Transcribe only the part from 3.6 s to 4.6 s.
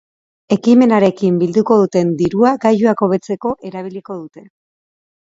erabiliko dute.